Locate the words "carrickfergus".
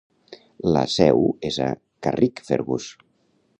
2.07-2.91